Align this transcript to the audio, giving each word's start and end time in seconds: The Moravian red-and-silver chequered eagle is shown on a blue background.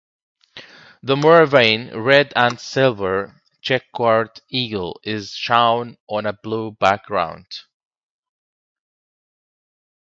The 1.03 1.15
Moravian 1.15 1.95
red-and-silver 1.95 3.39
chequered 3.61 4.41
eagle 4.49 4.99
is 5.03 5.29
shown 5.35 5.95
on 6.07 6.25
a 6.25 6.33
blue 6.33 6.71
background. 6.71 7.45